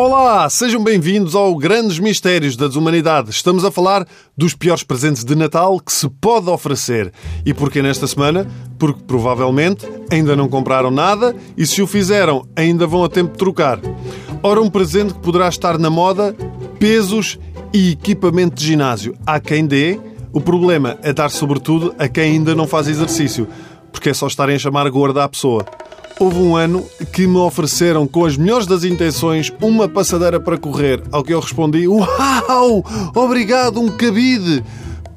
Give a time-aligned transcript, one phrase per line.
[0.00, 3.30] Olá, sejam bem-vindos ao Grandes Mistérios da Desumanidade.
[3.30, 4.06] Estamos a falar
[4.36, 7.12] dos piores presentes de Natal que se pode oferecer.
[7.44, 8.46] E porquê nesta semana?
[8.78, 13.38] Porque provavelmente ainda não compraram nada e se o fizeram ainda vão a tempo de
[13.38, 13.80] trocar.
[14.40, 16.32] Ora, um presente que poderá estar na moda,
[16.78, 17.36] pesos
[17.74, 19.16] e equipamento de ginásio.
[19.26, 19.98] Há quem dê,
[20.32, 23.48] o problema é dar sobretudo a quem ainda não faz exercício,
[23.90, 25.66] porque é só estarem a chamar gorda à pessoa.
[26.20, 31.00] Houve um ano que me ofereceram, com as melhores das intenções, uma passadeira para correr.
[31.12, 32.84] Ao que eu respondi: Uau!
[33.14, 34.64] Obrigado, um cabide!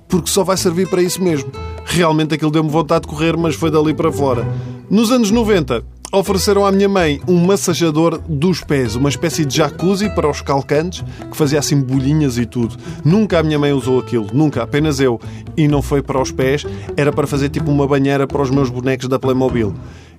[0.08, 1.52] Porque só vai servir para isso mesmo.
[1.86, 4.46] Realmente aquilo deu-me vontade de correr, mas foi dali para fora.
[4.92, 10.10] Nos anos 90, ofereceram à minha mãe um massajador dos pés, uma espécie de jacuzzi
[10.14, 12.76] para os calcantes, que fazia assim bolhinhas e tudo.
[13.04, 15.20] Nunca a minha mãe usou aquilo, nunca, apenas eu.
[15.58, 18.70] E não foi para os pés, era para fazer tipo uma banheira para os meus
[18.70, 19.74] bonecos da Playmobil.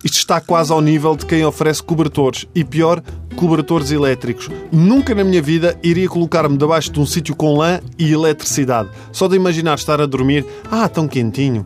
[0.04, 2.46] Isto está quase ao nível de quem oferece cobertores.
[2.54, 3.02] E pior,
[3.36, 4.50] cobertores elétricos.
[4.70, 8.88] Nunca na minha vida iria colocar-me debaixo de um sítio com lã e eletricidade.
[9.12, 10.44] Só de imaginar estar a dormir.
[10.70, 11.64] Ah, tão quentinho.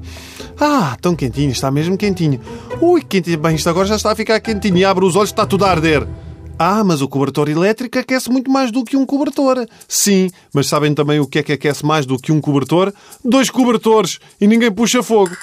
[0.60, 2.40] Ah, tão quentinho, está mesmo quentinho.
[2.80, 3.38] Ui, quentinho.
[3.38, 4.76] Bem, isto agora já está a ficar quentinho.
[4.76, 6.06] E abre os olhos, está tudo a arder.
[6.58, 9.66] Ah, mas o cobertor elétrico aquece muito mais do que um cobertor.
[9.86, 12.92] Sim, mas sabem também o que é que aquece mais do que um cobertor?
[13.22, 15.36] Dois cobertores e ninguém puxa fogo.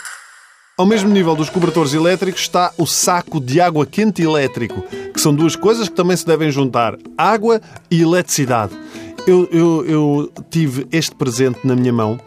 [0.76, 4.82] Ao mesmo nível dos cobertores elétricos está o saco de água quente elétrico,
[5.14, 8.74] que são duas coisas que também se devem juntar: água e eletricidade.
[9.28, 12.20] Eu, eu, eu tive este presente na minha mão,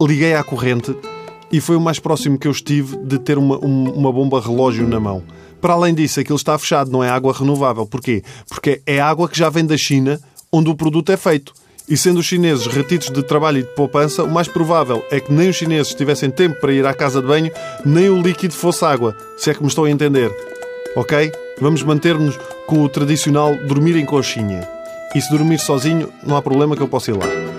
[0.00, 0.96] liguei à corrente
[1.52, 4.98] e foi o mais próximo que eu estive de ter uma, uma bomba relógio na
[4.98, 5.22] mão.
[5.60, 7.84] Para além disso, aquilo está fechado, não é água renovável.
[7.84, 8.22] Porquê?
[8.48, 10.18] Porque é água que já vem da China,
[10.50, 11.52] onde o produto é feito.
[11.88, 15.32] E sendo os chineses retidos de trabalho e de poupança, o mais provável é que
[15.32, 17.52] nem os chineses tivessem tempo para ir à casa de banho,
[17.84, 20.30] nem o líquido fosse água, se é que me estou a entender.
[20.94, 21.32] Ok?
[21.60, 24.66] Vamos manter-nos com o tradicional dormir em conchinha.
[25.14, 27.51] E se dormir sozinho, não há problema que eu possa ir lá.